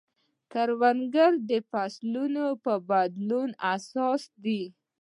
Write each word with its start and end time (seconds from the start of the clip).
کروندګر 0.51 1.31
د 1.49 1.51
فصلونو 1.69 2.45
په 2.63 2.73
بدلون 2.89 3.49
حساس 3.63 4.21
دی 4.43 4.61